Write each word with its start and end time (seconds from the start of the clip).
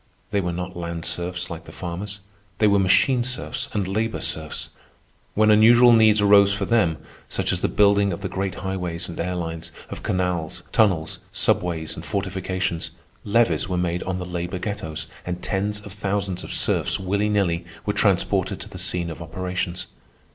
They 0.31 0.41
were 0.41 0.51
not 0.51 0.75
land 0.75 1.05
serfs 1.05 1.51
like 1.51 1.65
the 1.65 1.71
farmers. 1.71 2.21
They 2.57 2.65
were 2.65 2.79
machine 2.79 3.23
serfs 3.23 3.69
and 3.71 3.87
labor 3.87 4.19
serfs. 4.19 4.71
When 5.35 5.51
unusual 5.51 5.93
needs 5.93 6.19
arose 6.21 6.51
for 6.51 6.65
them, 6.65 6.97
such 7.29 7.53
as 7.53 7.61
the 7.61 7.67
building 7.67 8.11
of 8.11 8.21
the 8.21 8.27
great 8.27 8.55
highways 8.65 9.07
and 9.07 9.19
air 9.19 9.35
lines, 9.35 9.71
of 9.91 10.01
canals, 10.01 10.63
tunnels, 10.71 11.19
subways, 11.31 11.93
and 11.95 12.03
fortifications, 12.03 12.89
levies 13.23 13.69
were 13.69 13.77
made 13.77 14.01
on 14.01 14.17
the 14.17 14.25
labor 14.25 14.57
ghettos, 14.57 15.05
and 15.23 15.43
tens 15.43 15.79
of 15.81 15.93
thousands 15.93 16.43
of 16.43 16.51
serfs, 16.51 16.99
willy 16.99 17.29
nilly, 17.29 17.63
were 17.85 17.93
transported 17.93 18.59
to 18.61 18.69
the 18.69 18.79
scene 18.79 19.11
of 19.11 19.21
operations. 19.21 19.85